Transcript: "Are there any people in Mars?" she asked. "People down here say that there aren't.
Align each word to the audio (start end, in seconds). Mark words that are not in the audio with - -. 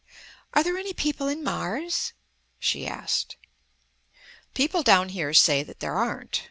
"Are 0.55 0.63
there 0.63 0.79
any 0.79 0.93
people 0.93 1.27
in 1.27 1.43
Mars?" 1.43 2.13
she 2.57 2.87
asked. 2.87 3.35
"People 4.55 4.81
down 4.81 5.09
here 5.09 5.31
say 5.31 5.61
that 5.61 5.79
there 5.79 5.93
aren't. 5.93 6.39